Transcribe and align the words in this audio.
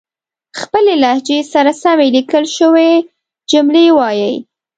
خپلې 0.59 0.93
لهجې 1.03 1.39
سره 1.53 1.71
سمې 1.83 2.07
ليکل 2.15 2.43
شوې 2.57 2.91
جملې 3.51 3.85
وايئ 3.97 4.35